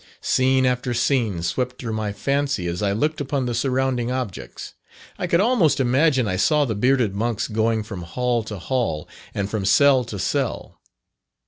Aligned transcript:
Scene 0.19 0.65
after 0.65 0.95
scene 0.95 1.43
swept 1.43 1.77
through 1.79 1.93
my 1.93 2.11
fancy 2.11 2.65
as 2.65 2.81
I 2.81 2.91
looked 2.91 3.21
upon 3.21 3.45
the 3.45 3.53
surrounding 3.53 4.09
objects. 4.09 4.73
I 5.19 5.27
could 5.27 5.39
almost 5.39 5.79
imagine 5.79 6.27
I 6.27 6.37
saw 6.37 6.65
the 6.65 6.73
bearded 6.73 7.13
monks 7.13 7.47
going 7.47 7.83
from 7.83 8.01
hall 8.01 8.41
to 8.45 8.57
hall, 8.57 9.07
and 9.35 9.47
from 9.47 9.63
cell 9.63 10.03
to 10.05 10.17
cell. 10.17 10.81